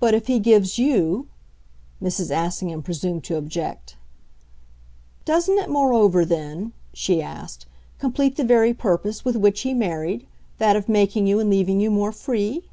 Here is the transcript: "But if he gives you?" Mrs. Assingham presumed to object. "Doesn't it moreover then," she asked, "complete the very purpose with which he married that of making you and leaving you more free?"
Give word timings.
"But 0.00 0.14
if 0.14 0.28
he 0.28 0.38
gives 0.38 0.78
you?" 0.78 1.28
Mrs. 2.02 2.30
Assingham 2.34 2.82
presumed 2.82 3.22
to 3.24 3.36
object. 3.36 3.96
"Doesn't 5.26 5.58
it 5.58 5.68
moreover 5.68 6.24
then," 6.24 6.72
she 6.94 7.20
asked, 7.20 7.66
"complete 7.98 8.36
the 8.36 8.44
very 8.44 8.72
purpose 8.72 9.26
with 9.26 9.36
which 9.36 9.60
he 9.60 9.74
married 9.74 10.26
that 10.56 10.74
of 10.74 10.88
making 10.88 11.26
you 11.26 11.38
and 11.38 11.50
leaving 11.50 11.80
you 11.80 11.90
more 11.90 12.12
free?" 12.12 12.64